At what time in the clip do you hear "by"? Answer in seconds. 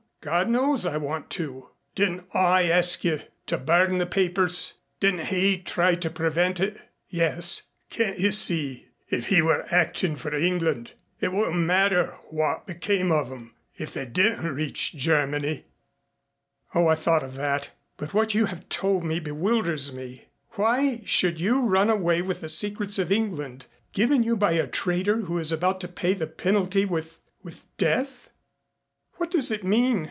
24.37-24.51